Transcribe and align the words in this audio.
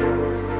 Thank 0.00 0.52
you. 0.52 0.57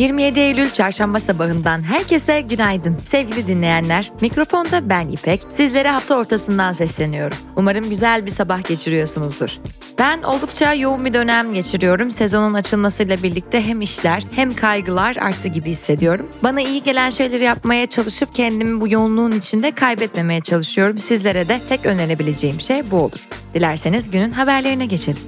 27 0.00 0.40
Eylül 0.40 0.70
çarşamba 0.70 1.18
sabahından 1.18 1.82
herkese 1.82 2.40
günaydın. 2.40 2.96
Sevgili 3.04 3.46
dinleyenler, 3.46 4.12
mikrofonda 4.20 4.88
ben 4.88 5.06
İpek. 5.06 5.42
Sizlere 5.48 5.90
hafta 5.90 6.16
ortasından 6.16 6.72
sesleniyorum. 6.72 7.36
Umarım 7.56 7.88
güzel 7.88 8.26
bir 8.26 8.30
sabah 8.30 8.68
geçiriyorsunuzdur. 8.68 9.50
Ben 9.98 10.22
oldukça 10.22 10.74
yoğun 10.74 11.04
bir 11.04 11.14
dönem 11.14 11.54
geçiriyorum. 11.54 12.10
Sezonun 12.10 12.54
açılmasıyla 12.54 13.22
birlikte 13.22 13.60
hem 13.60 13.80
işler 13.80 14.24
hem 14.34 14.54
kaygılar 14.54 15.16
arttı 15.16 15.48
gibi 15.48 15.70
hissediyorum. 15.70 16.28
Bana 16.42 16.60
iyi 16.60 16.82
gelen 16.82 17.10
şeyleri 17.10 17.44
yapmaya 17.44 17.86
çalışıp 17.86 18.34
kendimi 18.34 18.80
bu 18.80 18.92
yoğunluğun 18.92 19.32
içinde 19.32 19.70
kaybetmemeye 19.70 20.40
çalışıyorum. 20.40 20.98
Sizlere 20.98 21.48
de 21.48 21.60
tek 21.68 21.86
önerebileceğim 21.86 22.60
şey 22.60 22.90
bu 22.90 22.96
olur. 22.96 23.28
Dilerseniz 23.54 24.10
günün 24.10 24.32
haberlerine 24.32 24.86
geçelim. 24.86 25.22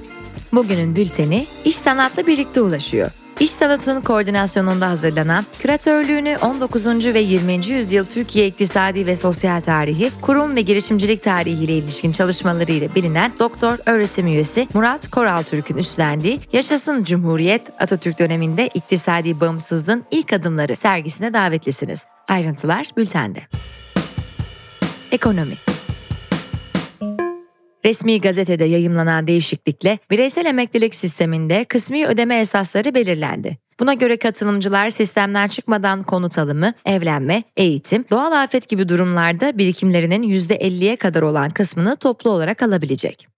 Bugünün 0.52 0.96
bülteni 0.96 1.46
iş 1.64 1.76
sanatla 1.76 2.26
birlikte 2.26 2.60
ulaşıyor. 2.60 3.21
İş 3.42 3.50
sanatının 3.50 4.00
koordinasyonunda 4.00 4.88
hazırlanan, 4.88 5.44
küratörlüğünü 5.58 6.36
19. 6.42 6.86
ve 6.86 7.18
20. 7.20 7.66
yüzyıl 7.66 8.04
Türkiye 8.04 8.46
iktisadi 8.46 9.06
ve 9.06 9.16
sosyal 9.16 9.60
tarihi, 9.60 10.10
kurum 10.20 10.56
ve 10.56 10.60
girişimcilik 10.60 11.22
tarihi 11.22 11.64
ile 11.64 11.72
ilişkin 11.78 12.12
çalışmaları 12.12 12.72
ile 12.72 12.94
bilinen 12.94 13.32
doktor 13.38 13.78
öğretim 13.86 14.26
üyesi 14.26 14.68
Murat 14.74 15.10
Koral 15.10 15.42
Türk'ün 15.42 15.76
üstlendiği 15.76 16.40
Yaşasın 16.52 17.04
Cumhuriyet 17.04 17.70
Atatürk 17.78 18.18
döneminde 18.18 18.68
iktisadi 18.74 19.40
bağımsızlığın 19.40 20.04
ilk 20.10 20.32
adımları 20.32 20.76
sergisine 20.76 21.32
davetlisiniz. 21.32 22.06
Ayrıntılar 22.28 22.86
bültende. 22.96 23.40
Ekonomi 25.12 25.71
Resmi 27.84 28.20
gazetede 28.20 28.64
yayımlanan 28.64 29.26
değişiklikle 29.26 29.98
bireysel 30.10 30.46
emeklilik 30.46 30.94
sisteminde 30.94 31.64
kısmi 31.64 32.06
ödeme 32.06 32.40
esasları 32.40 32.94
belirlendi. 32.94 33.58
Buna 33.80 33.94
göre 33.94 34.16
katılımcılar 34.16 34.90
sistemden 34.90 35.48
çıkmadan 35.48 36.02
konut 36.02 36.38
alımı, 36.38 36.74
evlenme, 36.84 37.42
eğitim, 37.56 38.04
doğal 38.10 38.32
afet 38.42 38.68
gibi 38.68 38.88
durumlarda 38.88 39.58
birikimlerinin 39.58 40.22
%50'ye 40.22 40.96
kadar 40.96 41.22
olan 41.22 41.50
kısmını 41.50 41.96
toplu 41.96 42.30
olarak 42.30 42.62
alabilecek. 42.62 43.28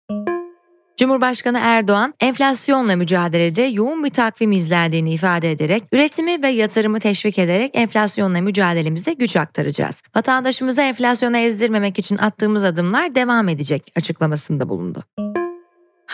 Cumhurbaşkanı 0.96 1.58
Erdoğan, 1.62 2.14
enflasyonla 2.20 2.96
mücadelede 2.96 3.62
yoğun 3.62 4.04
bir 4.04 4.10
takvim 4.10 4.52
izlendiğini 4.52 5.12
ifade 5.12 5.50
ederek, 5.50 5.82
üretimi 5.92 6.42
ve 6.42 6.48
yatırımı 6.48 7.00
teşvik 7.00 7.38
ederek 7.38 7.70
enflasyonla 7.74 8.40
mücadelemize 8.40 9.12
güç 9.12 9.36
aktaracağız. 9.36 10.02
Vatandaşımızı 10.16 10.80
enflasyona 10.80 11.38
ezdirmemek 11.38 11.98
için 11.98 12.18
attığımız 12.18 12.64
adımlar 12.64 13.14
devam 13.14 13.48
edecek 13.48 13.92
açıklamasında 13.96 14.68
bulundu. 14.68 15.04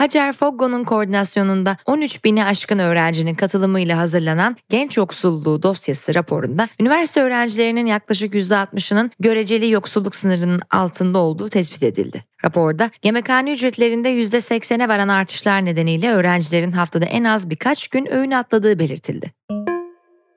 Hacer 0.00 0.32
Foggo'nun 0.32 0.84
koordinasyonunda 0.84 1.76
13 1.86 2.24
bini 2.24 2.44
aşkın 2.44 2.78
öğrencinin 2.78 3.34
katılımıyla 3.34 3.98
hazırlanan 3.98 4.56
genç 4.68 4.96
yoksulluğu 4.96 5.62
dosyası 5.62 6.14
raporunda 6.14 6.68
üniversite 6.80 7.20
öğrencilerinin 7.20 7.86
yaklaşık 7.86 8.34
%60'ının 8.34 9.10
göreceli 9.20 9.70
yoksulluk 9.70 10.14
sınırının 10.14 10.60
altında 10.70 11.18
olduğu 11.18 11.48
tespit 11.48 11.82
edildi. 11.82 12.24
Raporda 12.44 12.90
yemekhane 13.04 13.52
ücretlerinde 13.52 14.08
%80'e 14.08 14.88
varan 14.88 15.08
artışlar 15.08 15.64
nedeniyle 15.64 16.10
öğrencilerin 16.10 16.72
haftada 16.72 17.04
en 17.04 17.24
az 17.24 17.50
birkaç 17.50 17.88
gün 17.88 18.12
öğün 18.12 18.30
atladığı 18.30 18.78
belirtildi. 18.78 19.32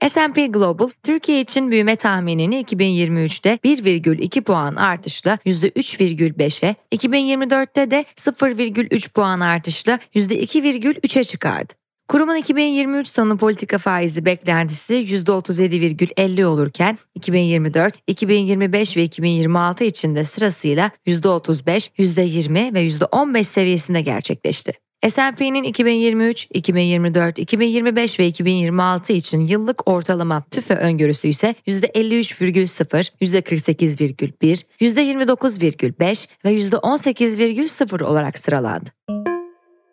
S&P 0.10 0.48
Global, 0.48 0.90
Türkiye 1.04 1.42
için 1.42 1.72
büyüme 1.72 1.96
tahminini 1.96 2.62
2023'te 2.62 3.60
1,2 3.64 4.42
puan 4.42 4.76
artışla 4.76 5.40
%3,5'e, 5.46 6.76
2024'te 6.92 7.92
de 7.92 8.06
0,3 8.16 9.10
puan 9.10 9.40
artışla 9.40 10.00
%2,3'e 10.16 11.24
çıkardı. 11.24 11.74
Kurumun 12.08 12.36
2023 12.36 13.08
sonu 13.08 13.38
politika 13.38 13.78
faizi 13.78 14.26
beklentisi 14.26 14.94
%37,50 14.94 16.46
olurken 16.46 16.98
2024, 17.16 17.96
2025 18.08 18.98
ve 18.98 19.04
2026 19.04 19.84
için 19.84 20.16
de 20.16 20.24
sırasıyla 20.24 20.92
%35, 21.08 21.92
%20 21.98 22.74
ve 22.74 22.88
%15 22.88 23.44
seviyesinde 23.44 24.02
gerçekleşti. 24.02 24.83
S&P'nin 25.10 25.64
2023, 25.64 26.48
2024, 26.54 27.40
2025 27.40 28.20
ve 28.20 28.28
2026 28.28 29.14
için 29.14 29.48
yıllık 29.48 29.88
ortalama 29.88 30.44
tüfe 30.52 30.76
öngörüsü 30.76 31.28
ise 31.28 31.56
%53,0, 31.68 33.10
%48,1, 33.22 34.66
%29,5 34.80 36.28
ve 36.46 36.54
%18,0 36.54 38.04
olarak 38.04 38.40
sıralandı. 38.40 38.90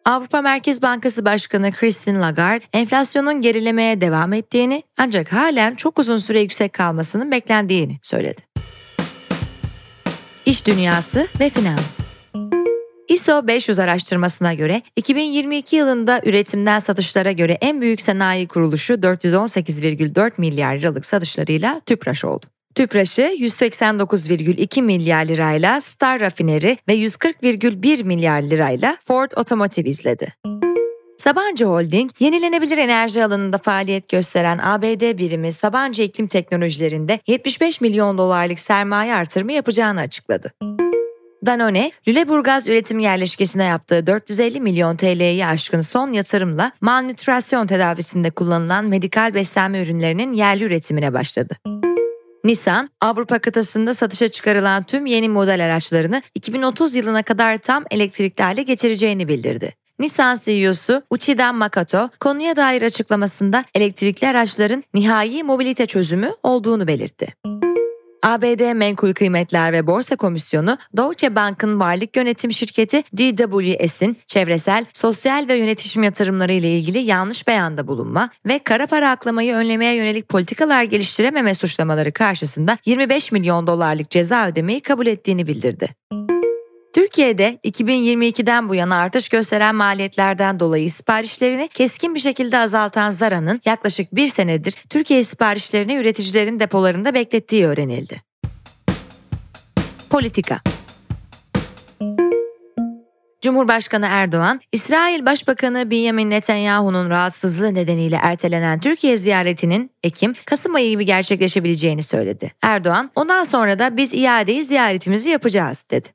Avrupa 0.05 0.43
Merkez 0.43 0.83
Bankası 0.83 1.25
Başkanı 1.25 1.73
Christine 1.73 2.19
Lagarde, 2.19 2.65
enflasyonun 2.73 3.41
gerilemeye 3.41 4.01
devam 4.01 4.33
ettiğini 4.33 4.83
ancak 4.99 5.33
halen 5.33 5.75
çok 5.75 5.99
uzun 5.99 6.17
süre 6.17 6.41
yüksek 6.41 6.73
kalmasının 6.73 7.31
beklendiğini 7.31 7.99
söyledi. 8.03 8.41
İş 10.47 10.67
dünyası 10.67 11.29
ve 11.41 11.51
finans 11.51 12.00
ISO 13.11 13.47
500 13.47 13.79
araştırmasına 13.79 14.55
göre 14.55 14.83
2022 14.97 15.77
yılında 15.77 16.21
üretimden 16.25 16.79
satışlara 16.79 17.33
göre 17.33 17.59
en 17.61 17.81
büyük 17.81 18.01
sanayi 18.01 18.49
kuruluşu 18.49 18.95
418,4 18.95 20.33
milyar 20.39 20.75
liralık 20.75 21.07
satışlarıyla 21.07 21.81
Tüpraş 21.87 22.25
oldu. 22.25 22.47
Tüpraş'ı 22.75 23.23
189,2 23.23 24.83
milyar 24.83 25.25
lirayla 25.25 25.81
Star 25.81 26.21
Rafineri 26.21 26.79
ve 26.89 26.97
140,1 26.97 28.05
milyar 28.05 28.43
lirayla 28.43 28.97
Ford 29.05 29.31
Otomotiv 29.37 29.87
izledi. 29.87 30.33
Sabancı 31.19 31.65
Holding, 31.65 32.11
yenilenebilir 32.21 32.79
enerji 32.79 33.25
alanında 33.25 33.59
faaliyet 33.59 34.09
gösteren 34.09 34.59
ABD 34.59 35.19
birimi 35.19 35.53
Sabancı 35.53 36.03
İklim 36.03 36.27
Teknolojilerinde 36.27 37.21
75 37.27 37.81
milyon 37.81 38.19
dolarlık 38.19 38.61
sermaye 38.61 39.15
artırımı 39.15 39.53
yapacağını 39.53 40.01
açıkladı. 40.01 40.53
Danone, 41.47 41.93
Lüleburgaz 42.09 42.69
üretim 42.69 42.99
yerleşkesine 42.99 43.65
yaptığı 43.65 44.07
450 44.07 44.61
milyon 44.61 44.97
TL'yi 44.97 45.47
aşkın 45.47 45.81
son 45.81 46.13
yatırımla 46.13 46.73
malnütrasyon 46.81 47.67
tedavisinde 47.67 48.31
kullanılan 48.31 48.85
medikal 48.85 49.35
beslenme 49.35 49.83
ürünlerinin 49.83 50.33
yerli 50.33 50.65
üretimine 50.65 51.13
başladı. 51.13 51.57
Nissan, 52.45 52.91
Avrupa 53.01 53.39
kıtasında 53.39 53.95
satışa 53.95 54.29
çıkarılan 54.29 54.83
tüm 54.83 55.07
yeni 55.07 55.29
model 55.29 55.65
araçlarını 55.65 56.23
2030 56.35 56.95
yılına 56.95 57.23
kadar 57.23 57.59
tam 57.59 57.85
elektrikli 57.91 58.43
hale 58.43 58.63
getireceğini 58.63 59.29
bildirdi. 59.29 59.75
Nissan 59.99 60.37
CEO'su 60.45 61.03
Uchida 61.11 61.53
Makato 61.53 62.11
konuya 62.21 62.57
dair 62.57 62.83
açıklamasında 62.83 63.65
elektrikli 63.75 64.27
araçların 64.27 64.85
nihai 64.95 65.43
mobilite 65.43 65.87
çözümü 65.87 66.31
olduğunu 66.43 66.87
belirtti. 66.87 67.35
ABD 68.23 68.73
Menkul 68.73 69.13
Kıymetler 69.13 69.73
ve 69.73 69.87
Borsa 69.87 70.17
Komisyonu, 70.17 70.79
Deutsche 70.97 71.35
Bank'ın 71.35 71.81
varlık 71.81 72.17
yönetim 72.17 72.53
şirketi 72.53 73.03
DWS'in 73.17 74.17
çevresel, 74.27 74.85
sosyal 74.93 75.49
ve 75.49 75.55
yönetişim 75.55 76.03
yatırımları 76.03 76.53
ile 76.53 76.79
ilgili 76.79 76.99
yanlış 76.99 77.49
beyanda 77.49 77.87
bulunma 77.87 78.31
ve 78.47 78.59
kara 78.59 78.87
para 78.87 79.11
aklamayı 79.11 79.55
önlemeye 79.55 79.95
yönelik 79.95 80.29
politikalar 80.29 80.83
geliştirememe 80.83 81.55
suçlamaları 81.55 82.13
karşısında 82.13 82.79
25 82.87 83.33
milyon 83.33 83.67
dolarlık 83.67 84.11
ceza 84.11 84.47
ödemeyi 84.47 84.81
kabul 84.81 85.07
ettiğini 85.07 85.47
bildirdi. 85.47 85.89
Türkiye'de 86.93 87.59
2022'den 87.65 88.69
bu 88.69 88.75
yana 88.75 88.97
artış 88.97 89.29
gösteren 89.29 89.75
maliyetlerden 89.75 90.61
dolayı 90.61 90.91
siparişlerini 90.91 91.69
keskin 91.69 92.15
bir 92.15 92.21
şekilde 92.21 92.59
azaltan 92.59 93.11
Zara'nın 93.11 93.61
yaklaşık 93.65 94.15
bir 94.15 94.29
senedir 94.29 94.75
Türkiye 94.91 95.25
siparişlerini 95.25 95.95
üreticilerin 95.95 96.61
depolarında 96.61 97.15
beklettiği 97.15 97.67
öğrenildi. 97.67 98.23
Politika 100.11 100.61
Cumhurbaşkanı 103.43 104.07
Erdoğan, 104.11 104.61
İsrail 104.73 105.27
Başbakanı 105.27 105.91
Benjamin 105.91 106.31
Netanyahu'nun 106.31 107.11
rahatsızlığı 107.11 107.75
nedeniyle 107.75 108.19
ertelenen 108.23 108.81
Türkiye 108.81 109.17
ziyaretinin 109.17 109.91
Ekim-Kasım 110.03 110.75
ayı 110.75 110.91
gibi 110.91 111.05
gerçekleşebileceğini 111.07 112.03
söyledi. 112.03 112.53
Erdoğan, 112.63 113.11
ondan 113.17 113.45
sonra 113.45 113.79
da 113.79 113.97
biz 113.97 114.15
iadeyi 114.15 114.63
ziyaretimizi 114.63 115.31
yapacağız 115.31 115.85
dedi. 115.91 116.09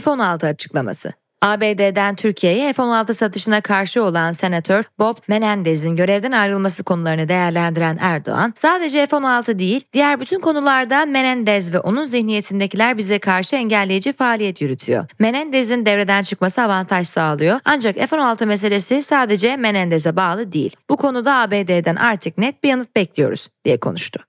F-16 0.00 0.46
açıklaması. 0.46 1.12
ABD'den 1.42 2.14
Türkiye'ye 2.14 2.72
F-16 2.72 3.14
satışına 3.14 3.60
karşı 3.60 4.02
olan 4.02 4.32
Senatör 4.32 4.84
Bob 4.98 5.16
Menendez'in 5.28 5.96
görevden 5.96 6.32
ayrılması 6.32 6.84
konularını 6.84 7.28
değerlendiren 7.28 7.98
Erdoğan, 8.00 8.52
sadece 8.56 9.06
F-16 9.06 9.58
değil, 9.58 9.80
diğer 9.92 10.20
bütün 10.20 10.40
konularda 10.40 11.06
Menendez 11.06 11.72
ve 11.72 11.80
onun 11.80 12.04
zihniyetindekiler 12.04 12.98
bize 12.98 13.18
karşı 13.18 13.56
engelleyici 13.56 14.12
faaliyet 14.12 14.60
yürütüyor. 14.60 15.06
Menendez'in 15.18 15.86
devreden 15.86 16.22
çıkması 16.22 16.62
avantaj 16.62 17.08
sağlıyor 17.08 17.60
ancak 17.64 17.94
F-16 17.94 18.46
meselesi 18.46 19.02
sadece 19.02 19.56
Menendez'e 19.56 20.16
bağlı 20.16 20.52
değil. 20.52 20.76
Bu 20.90 20.96
konuda 20.96 21.34
ABD'den 21.34 21.96
artık 21.96 22.38
net 22.38 22.62
bir 22.64 22.68
yanıt 22.68 22.96
bekliyoruz 22.96 23.48
diye 23.64 23.80
konuştu. 23.80 24.20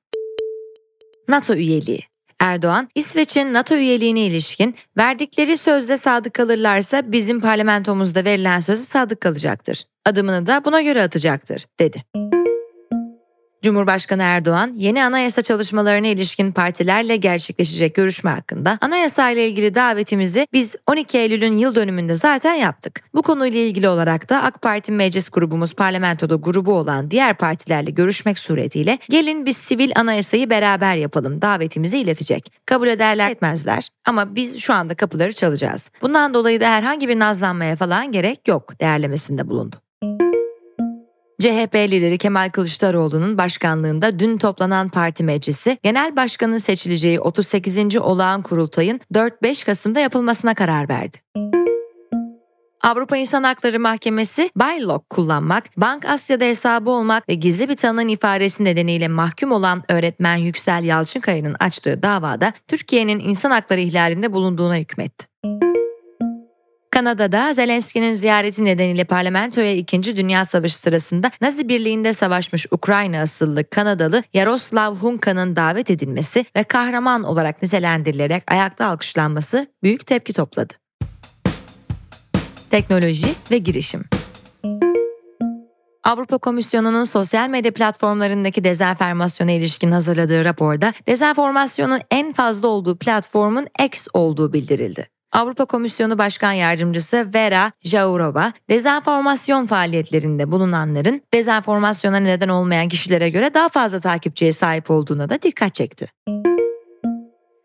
NATO 1.27 1.53
üyeliği 1.53 2.14
Erdoğan, 2.39 2.89
İsveç'in 2.95 3.53
NATO 3.53 3.75
üyeliğine 3.75 4.19
ilişkin 4.19 4.75
verdikleri 4.97 5.57
sözde 5.57 5.97
sadık 5.97 6.33
kalırlarsa 6.33 7.11
bizim 7.11 7.41
parlamentomuzda 7.41 8.25
verilen 8.25 8.59
sözü 8.59 8.83
sadık 8.83 9.21
kalacaktır. 9.21 9.85
Adımını 10.05 10.47
da 10.47 10.65
buna 10.65 10.81
göre 10.81 11.03
atacaktır, 11.03 11.65
dedi. 11.79 12.03
Cumhurbaşkanı 13.65 14.23
Erdoğan, 14.23 14.73
yeni 14.75 15.03
anayasa 15.03 15.41
çalışmalarına 15.41 16.07
ilişkin 16.07 16.51
partilerle 16.51 17.15
gerçekleşecek 17.15 17.95
görüşme 17.95 18.31
hakkında 18.31 18.77
anayasa 18.81 19.29
ile 19.29 19.47
ilgili 19.47 19.75
davetimizi 19.75 20.47
biz 20.53 20.75
12 20.87 21.17
Eylül'ün 21.17 21.57
yıl 21.57 21.75
dönümünde 21.75 22.15
zaten 22.15 22.53
yaptık. 22.53 23.01
Bu 23.13 23.21
konuyla 23.21 23.59
ilgili 23.59 23.89
olarak 23.89 24.29
da 24.29 24.43
AK 24.43 24.61
Parti 24.61 24.91
meclis 24.91 25.29
grubumuz 25.29 25.73
parlamentoda 25.73 26.35
grubu 26.35 26.73
olan 26.73 27.11
diğer 27.11 27.37
partilerle 27.37 27.91
görüşmek 27.91 28.39
suretiyle 28.39 28.99
gelin 29.09 29.45
biz 29.45 29.57
sivil 29.57 29.91
anayasayı 29.95 30.49
beraber 30.49 30.95
yapalım 30.95 31.41
davetimizi 31.41 31.99
iletecek. 31.99 32.51
Kabul 32.65 32.87
ederler 32.87 33.31
etmezler 33.31 33.89
ama 34.05 34.35
biz 34.35 34.59
şu 34.59 34.73
anda 34.73 34.95
kapıları 34.95 35.33
çalacağız. 35.33 35.91
Bundan 36.01 36.33
dolayı 36.33 36.61
da 36.61 36.69
herhangi 36.69 37.09
bir 37.09 37.19
nazlanmaya 37.19 37.75
falan 37.75 38.11
gerek 38.11 38.47
yok 38.47 38.79
değerlemesinde 38.79 39.47
bulundu. 39.47 39.84
CHP 41.41 41.75
lideri 41.75 42.17
Kemal 42.17 42.49
Kılıçdaroğlu'nun 42.49 43.37
başkanlığında 43.37 44.19
dün 44.19 44.37
toplanan 44.37 44.89
parti 44.89 45.23
meclisi, 45.23 45.77
genel 45.83 46.15
başkanın 46.15 46.57
seçileceği 46.57 47.19
38. 47.19 47.95
olağan 47.95 48.41
kurultayın 48.41 49.01
4-5 49.13 49.65
Kasım'da 49.65 49.99
yapılmasına 49.99 50.53
karar 50.53 50.89
verdi. 50.89 51.17
Avrupa 52.83 53.17
İnsan 53.17 53.43
Hakları 53.43 53.79
Mahkemesi 53.79 54.49
Baylok 54.55 55.09
kullanmak, 55.09 55.77
Bank 55.77 56.05
Asya'da 56.05 56.45
hesabı 56.45 56.89
olmak 56.89 57.29
ve 57.29 57.33
gizli 57.33 57.69
bir 57.69 57.75
tanığın 57.75 58.07
ifadesi 58.07 58.63
nedeniyle 58.63 59.07
mahkum 59.07 59.51
olan 59.51 59.83
öğretmen 59.89 60.35
Yüksel 60.35 60.83
Yalçınkaya'nın 60.83 61.55
açtığı 61.59 62.03
davada 62.03 62.53
Türkiye'nin 62.67 63.19
insan 63.19 63.51
hakları 63.51 63.81
ihlalinde 63.81 64.33
bulunduğuna 64.33 64.75
hükmetti. 64.75 65.25
Kanada'da 66.95 67.53
Zelenski'nin 67.53 68.13
ziyareti 68.13 68.65
nedeniyle 68.65 69.03
parlamentoya 69.03 69.71
2. 69.71 70.17
Dünya 70.17 70.45
Savaşı 70.45 70.79
sırasında 70.79 71.31
Nazi 71.41 71.69
Birliği'nde 71.69 72.13
savaşmış 72.13 72.65
Ukrayna 72.71 73.21
asıllı 73.21 73.69
Kanadalı 73.69 74.23
Yaroslav 74.33 74.95
Hunka'nın 74.95 75.55
davet 75.55 75.89
edilmesi 75.89 76.45
ve 76.55 76.63
kahraman 76.63 77.23
olarak 77.23 77.61
nitelendirilerek 77.61 78.43
ayakta 78.51 78.85
alkışlanması 78.85 79.67
büyük 79.83 80.05
tepki 80.05 80.33
topladı. 80.33 80.73
Teknoloji 82.69 83.27
ve 83.51 83.57
girişim 83.57 84.03
Avrupa 86.03 86.37
Komisyonu'nun 86.37 87.03
sosyal 87.03 87.49
medya 87.49 87.73
platformlarındaki 87.73 88.63
dezenformasyona 88.63 89.51
ilişkin 89.51 89.91
hazırladığı 89.91 90.45
raporda 90.45 90.93
dezenformasyonun 91.07 91.99
en 92.11 92.33
fazla 92.33 92.67
olduğu 92.67 92.97
platformun 92.97 93.67
X 93.85 94.07
olduğu 94.13 94.53
bildirildi. 94.53 95.14
Avrupa 95.35 95.65
Komisyonu 95.65 96.17
Başkan 96.17 96.51
Yardımcısı 96.51 97.29
Vera 97.33 97.71
Jourova, 97.83 98.53
dezenformasyon 98.69 99.65
faaliyetlerinde 99.65 100.51
bulunanların 100.51 101.21
dezenformasyona 101.33 102.17
neden 102.17 102.49
olmayan 102.49 102.89
kişilere 102.89 103.29
göre 103.29 103.53
daha 103.53 103.69
fazla 103.69 103.99
takipçiye 103.99 104.51
sahip 104.51 104.91
olduğuna 104.91 105.29
da 105.29 105.41
dikkat 105.41 105.75
çekti. 105.75 106.11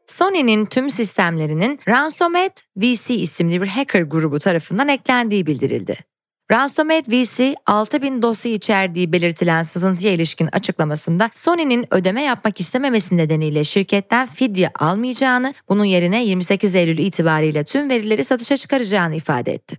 Sony'nin 0.06 0.67
tüm 0.67 0.90
sistemlerinin 0.90 1.81
Ransomed 1.88 2.52
VC 2.76 3.14
isimli 3.14 3.62
bir 3.62 3.69
hacker 3.69 4.02
grubu 4.02 4.38
tarafından 4.38 4.88
eklendiği 4.88 5.46
bildirildi. 5.46 6.10
Ransomed 6.50 7.05
VC 7.08 7.55
6000 7.67 8.23
dosya 8.23 8.52
içerdiği 8.52 9.12
belirtilen 9.12 9.62
sızıntıya 9.62 10.12
ilişkin 10.12 10.49
açıklamasında 10.52 11.31
Sony'nin 11.35 11.94
ödeme 11.94 12.23
yapmak 12.23 12.61
istememesi 12.61 13.17
nedeniyle 13.17 13.64
şirketten 13.64 14.26
fidye 14.26 14.70
almayacağını, 14.79 15.55
bunun 15.69 15.85
yerine 15.85 16.25
28 16.25 16.75
Eylül 16.75 16.99
itibariyle 16.99 17.64
tüm 17.64 17.91
verileri 17.91 18.25
satışa 18.25 18.56
çıkaracağını 18.56 19.14
ifade 19.14 19.52
etti. 19.52 19.76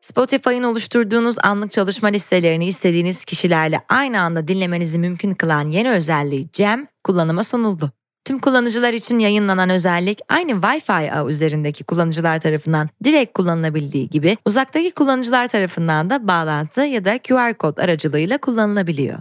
Spotify'ın 0.00 0.62
oluşturduğunuz 0.62 1.36
anlık 1.42 1.72
çalışma 1.72 2.08
listelerini 2.08 2.66
istediğiniz 2.66 3.24
kişilerle 3.24 3.80
aynı 3.88 4.20
anda 4.20 4.48
dinlemenizi 4.48 4.98
mümkün 4.98 5.34
kılan 5.34 5.68
yeni 5.68 5.90
özelliği 5.90 6.48
Jam 6.52 6.86
kullanıma 7.04 7.42
sunuldu. 7.42 7.92
Tüm 8.24 8.38
kullanıcılar 8.38 8.92
için 8.92 9.18
yayınlanan 9.18 9.70
özellik 9.70 10.20
aynı 10.28 10.52
Wi-Fi 10.52 11.12
ağ 11.12 11.28
üzerindeki 11.28 11.84
kullanıcılar 11.84 12.40
tarafından 12.40 12.88
direkt 13.04 13.32
kullanılabildiği 13.32 14.08
gibi 14.08 14.36
uzaktaki 14.44 14.90
kullanıcılar 14.90 15.48
tarafından 15.48 16.10
da 16.10 16.28
bağlantı 16.28 16.80
ya 16.80 17.04
da 17.04 17.18
QR 17.18 17.54
kod 17.54 17.76
aracılığıyla 17.76 18.38
kullanılabiliyor. 18.38 19.18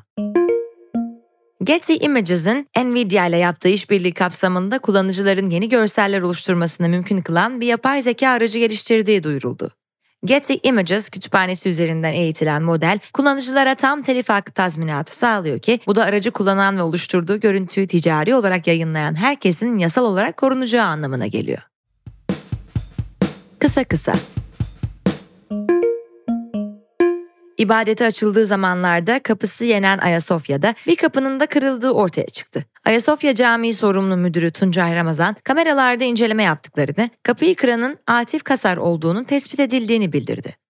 Getty 1.64 1.94
Images'in 2.02 2.68
Nvidia 2.78 3.28
ile 3.28 3.38
yaptığı 3.38 3.70
işbirliği 3.70 4.14
kapsamında 4.14 4.80
kullanıcıların 4.80 5.50
yeni 5.50 5.70
görseller 5.70 6.22
oluşturmasını 6.22 6.90
mümkün 6.90 7.22
kılan 7.22 7.62
bir 7.62 7.68
yapay 7.68 8.02
zeka 8.02 8.30
aracı 8.30 8.60
geliştirdiği 8.60 9.24
duyuruldu. 9.24 9.72
Getty 10.26 10.54
Images 10.64 11.10
kütüphanesi 11.10 11.70
üzerinden 11.70 12.14
eğitilen 12.14 12.64
model 12.64 13.00
kullanıcılara 13.14 13.76
tam 13.76 14.02
telif 14.02 14.30
hakkı 14.30 14.52
tazminatı 14.52 15.18
sağlıyor 15.18 15.60
ki 15.60 15.80
bu 15.88 15.96
da 15.96 16.04
aracı 16.04 16.32
kullanan 16.32 16.78
ve 16.78 16.82
oluşturduğu 16.82 17.40
görüntüyü 17.40 17.88
ticari 17.88 18.36
olarak 18.36 18.68
yayınlayan 18.68 19.16
herkesin 19.16 19.78
yasal 19.78 20.06
olarak 20.06 20.38
korunacağı 20.38 20.86
anlamına 20.86 21.28
geliyor. 21.28 21.62
Kısa 23.60 23.84
kısa 23.84 24.14
İbadete 27.58 28.06
açıldığı 28.06 28.46
zamanlarda 28.46 29.20
kapısı 29.20 29.66
yenen 29.66 29.98
Ayasofya'da 29.98 30.76
bir 30.88 30.96
kapının 30.96 31.40
da 31.40 31.46
kırıldığı 31.46 31.92
ortaya 31.92 32.28
çıktı. 32.28 32.66
Ayasofya 32.86 33.36
Camii 33.36 33.74
sorumlu 33.74 34.18
müdürü 34.18 34.52
Tuncay 34.52 34.96
Ramazan 34.96 35.36
kameralarda 35.44 36.04
inceleme 36.04 36.44
yaptıklarını, 36.44 37.10
kapıyı 37.24 37.56
kıranın 37.56 37.98
Atif 38.08 38.44
Kasar 38.44 38.78
olduğunun 38.78 39.24
tespit 39.24 39.60
edildiğini 39.60 40.14
bildirdi. 40.14 40.63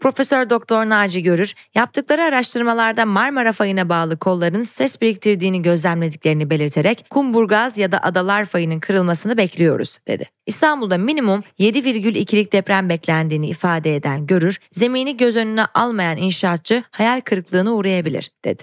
Profesör 0.00 0.50
Doktor 0.50 0.88
Naci 0.88 1.22
Görür, 1.22 1.54
yaptıkları 1.74 2.22
araştırmalarda 2.22 3.06
Marmara 3.06 3.52
fayına 3.52 3.88
bağlı 3.88 4.18
kolların 4.18 4.62
stres 4.62 5.00
biriktirdiğini 5.00 5.62
gözlemlediklerini 5.62 6.50
belirterek 6.50 7.06
kumburgaz 7.10 7.78
ya 7.78 7.92
da 7.92 8.02
adalar 8.02 8.44
fayının 8.44 8.80
kırılmasını 8.80 9.36
bekliyoruz 9.36 9.98
dedi. 10.08 10.30
İstanbul'da 10.46 10.98
minimum 10.98 11.44
7,2'lik 11.58 12.52
deprem 12.52 12.88
beklendiğini 12.88 13.48
ifade 13.48 13.96
eden 13.96 14.26
Görür, 14.26 14.58
zemini 14.72 15.16
göz 15.16 15.36
önüne 15.36 15.64
almayan 15.74 16.16
inşaatçı 16.16 16.84
hayal 16.90 17.20
kırıklığına 17.20 17.72
uğrayabilir 17.72 18.30
dedi. 18.44 18.62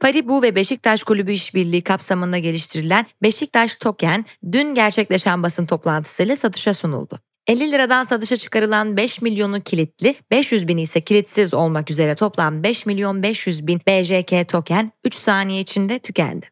Paribu 0.00 0.42
ve 0.42 0.54
Beşiktaş 0.54 1.02
Kulübü 1.02 1.32
işbirliği 1.32 1.82
kapsamında 1.82 2.38
geliştirilen 2.38 3.06
Beşiktaş 3.22 3.76
Token 3.76 4.24
dün 4.52 4.74
gerçekleşen 4.74 5.42
basın 5.42 5.66
toplantısıyla 5.66 6.36
satışa 6.36 6.74
sunuldu. 6.74 7.18
50 7.48 7.72
liradan 7.72 8.02
satışa 8.02 8.36
çıkarılan 8.36 8.96
5 8.96 9.22
milyonu 9.22 9.60
kilitli, 9.60 10.14
500 10.30 10.68
bini 10.68 10.82
ise 10.82 11.00
kilitsiz 11.00 11.54
olmak 11.54 11.90
üzere 11.90 12.14
toplam 12.14 12.62
5 12.62 12.86
milyon 12.86 13.22
500 13.22 13.66
bin 13.66 13.80
BJK 13.88 14.48
token 14.48 14.92
3 15.04 15.14
saniye 15.14 15.60
içinde 15.60 15.98
tükendi. 15.98 16.46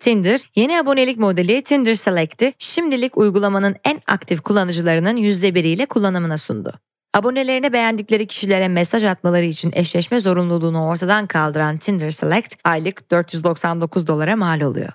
Tinder, 0.00 0.40
yeni 0.56 0.78
abonelik 0.78 1.18
modeli 1.18 1.62
Tinder 1.62 1.94
Select'i 1.94 2.52
şimdilik 2.58 3.18
uygulamanın 3.18 3.76
en 3.84 4.00
aktif 4.06 4.40
kullanıcılarının 4.40 5.16
%1'iyle 5.16 5.86
kullanımına 5.86 6.38
sundu. 6.38 6.72
Abonelerine 7.14 7.72
beğendikleri 7.72 8.26
kişilere 8.26 8.68
mesaj 8.68 9.04
atmaları 9.04 9.44
için 9.44 9.72
eşleşme 9.74 10.20
zorunluluğunu 10.20 10.86
ortadan 10.86 11.26
kaldıran 11.26 11.76
Tinder 11.76 12.10
Select 12.10 12.54
aylık 12.64 13.10
499 13.10 14.06
dolara 14.06 14.36
mal 14.36 14.60
oluyor. 14.60 14.92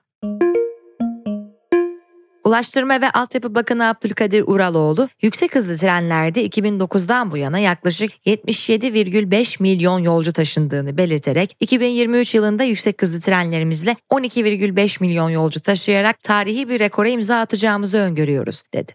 Ulaştırma 2.48 3.02
ve 3.02 3.10
Altyapı 3.10 3.56
Bakanı 3.56 3.88
Abdülkadir 3.88 4.44
Uraloğlu, 4.48 5.10
yüksek 5.22 5.56
hızlı 5.56 5.78
trenlerde 5.78 6.48
2009'dan 6.48 7.32
bu 7.32 7.38
yana 7.38 7.60
yaklaşık 7.60 8.12
77,5 8.28 9.62
milyon 9.62 10.00
yolcu 10.00 10.34
taşındığını 10.34 10.98
belirterek 10.98 11.58
2023 11.60 12.36
yılında 12.36 12.64
yüksek 12.64 13.02
hızlı 13.02 13.22
trenlerimizle 13.22 13.96
12,5 14.12 15.02
milyon 15.02 15.30
yolcu 15.30 15.62
taşıyarak 15.62 16.24
tarihi 16.24 16.70
bir 16.70 16.80
rekora 16.80 17.10
imza 17.10 17.40
atacağımızı 17.40 17.98
öngörüyoruz, 17.98 18.64
dedi. 18.74 18.92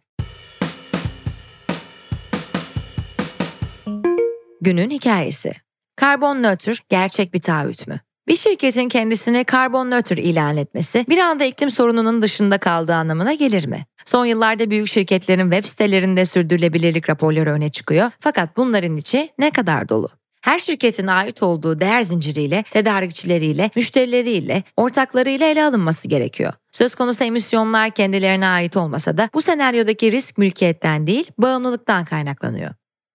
Günün 4.61 4.91
hikayesi. 4.91 5.53
Karbon 5.97 6.43
nötr 6.43 6.83
gerçek 6.89 7.35
bir 7.35 7.41
taahhüt 7.41 7.87
mü? 7.87 8.01
Bir 8.29 8.37
şirketin 8.37 8.89
kendisini 8.89 9.45
karbon 9.45 9.91
nötr 9.91 10.17
ilan 10.17 10.57
etmesi 10.57 11.07
bir 11.09 11.19
anda 11.19 11.45
iklim 11.45 11.71
sorununun 11.71 12.23
dışında 12.23 12.59
kaldığı 12.59 12.95
anlamına 12.95 13.33
gelir 13.33 13.67
mi? 13.67 13.87
Son 14.05 14.25
yıllarda 14.25 14.71
büyük 14.71 14.89
şirketlerin 14.89 15.51
web 15.51 15.65
sitelerinde 15.65 16.25
sürdürülebilirlik 16.25 17.11
raporları 17.11 17.51
öne 17.51 17.69
çıkıyor 17.69 18.11
fakat 18.21 18.57
bunların 18.57 18.97
içi 18.97 19.31
ne 19.39 19.51
kadar 19.51 19.89
dolu? 19.89 20.09
Her 20.43 20.59
şirketin 20.59 21.07
ait 21.07 21.43
olduğu 21.43 21.81
değer 21.81 22.03
zinciriyle, 22.03 22.65
tedarikçileriyle, 22.71 23.71
müşterileriyle, 23.77 24.63
ortaklarıyla 24.77 25.47
ele 25.47 25.65
alınması 25.65 26.09
gerekiyor. 26.09 26.53
Söz 26.73 26.95
konusu 26.95 27.25
emisyonlar 27.25 27.91
kendilerine 27.91 28.47
ait 28.47 28.77
olmasa 28.77 29.19
da 29.19 29.31
bu 29.35 29.43
senaryodaki 29.43 30.13
risk 30.13 30.39
mülkiyetten 30.39 31.07
değil, 31.07 31.31
bağımlılıktan 31.39 32.05
kaynaklanıyor. 32.05 32.71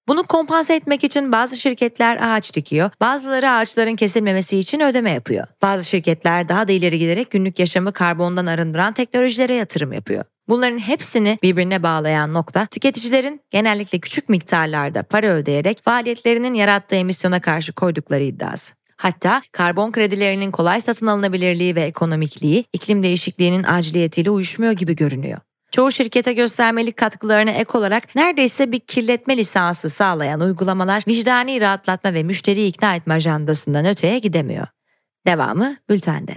Bunu 0.07 0.23
kompanse 0.23 0.75
etmek 0.75 1.03
için 1.03 1.31
bazı 1.31 1.57
şirketler 1.57 2.17
ağaç 2.21 2.53
dikiyor, 2.53 2.89
bazıları 3.01 3.51
ağaçların 3.51 3.95
kesilmemesi 3.95 4.57
için 4.57 4.79
ödeme 4.79 5.11
yapıyor. 5.11 5.47
Bazı 5.61 5.85
şirketler 5.85 6.49
daha 6.49 6.67
da 6.67 6.71
ileri 6.71 6.99
giderek 6.99 7.31
günlük 7.31 7.59
yaşamı 7.59 7.93
karbondan 7.93 8.45
arındıran 8.45 8.93
teknolojilere 8.93 9.53
yatırım 9.53 9.93
yapıyor. 9.93 10.23
Bunların 10.47 10.77
hepsini 10.77 11.37
birbirine 11.43 11.83
bağlayan 11.83 12.33
nokta 12.33 12.65
tüketicilerin 12.65 13.41
genellikle 13.51 13.99
küçük 13.99 14.29
miktarlarda 14.29 15.03
para 15.03 15.27
ödeyerek 15.27 15.83
faaliyetlerinin 15.83 16.53
yarattığı 16.53 16.95
emisyona 16.95 17.41
karşı 17.41 17.73
koydukları 17.73 18.23
iddiası. 18.23 18.73
Hatta 18.97 19.41
karbon 19.51 19.91
kredilerinin 19.91 20.51
kolay 20.51 20.81
satın 20.81 21.07
alınabilirliği 21.07 21.75
ve 21.75 21.81
ekonomikliği 21.81 22.65
iklim 22.73 23.03
değişikliğinin 23.03 23.63
aciliyetiyle 23.63 24.29
uyuşmuyor 24.29 24.73
gibi 24.73 24.95
görünüyor. 24.95 25.39
Çoğu 25.71 25.91
şirkete 25.91 26.33
göstermelik 26.33 26.97
katkılarına 26.97 27.51
ek 27.51 27.77
olarak 27.77 28.15
neredeyse 28.15 28.71
bir 28.71 28.79
kirletme 28.79 29.37
lisansı 29.37 29.89
sağlayan 29.89 30.39
uygulamalar 30.39 31.03
vicdani 31.07 31.61
rahatlatma 31.61 32.13
ve 32.13 32.23
müşteriyi 32.23 32.69
ikna 32.69 32.95
etme 32.95 33.13
ajandasından 33.13 33.85
öteye 33.85 34.19
gidemiyor. 34.19 34.67
Devamı 35.25 35.77
bültende. 35.89 36.33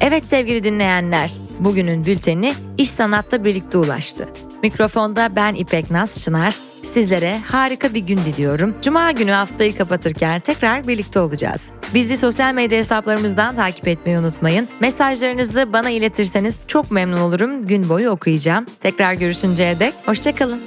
Evet 0.00 0.26
sevgili 0.26 0.64
dinleyenler, 0.64 1.32
bugünün 1.60 2.06
bülteni 2.06 2.54
İş 2.78 2.90
Sanat'la 2.90 3.44
birlikte 3.44 3.78
ulaştı. 3.78 4.28
Mikrofonda 4.64 5.36
ben 5.36 5.54
İpek 5.54 5.90
Naz 5.90 6.22
Çınar, 6.22 6.56
sizlere 6.82 7.38
harika 7.38 7.94
bir 7.94 8.00
gün 8.00 8.18
diliyorum. 8.18 8.74
Cuma 8.82 9.10
günü 9.10 9.30
haftayı 9.30 9.76
kapatırken 9.76 10.40
tekrar 10.40 10.88
birlikte 10.88 11.20
olacağız. 11.20 11.62
Bizi 11.94 12.16
sosyal 12.16 12.54
medya 12.54 12.78
hesaplarımızdan 12.78 13.56
takip 13.56 13.88
etmeyi 13.88 14.18
unutmayın. 14.18 14.68
Mesajlarınızı 14.80 15.72
bana 15.72 15.90
iletirseniz 15.90 16.58
çok 16.66 16.90
memnun 16.90 17.20
olurum. 17.20 17.66
Gün 17.66 17.88
boyu 17.88 18.10
okuyacağım. 18.10 18.66
Tekrar 18.80 19.14
görüşünceye 19.14 19.80
dek 19.80 19.94
hoşçakalın. 20.06 20.60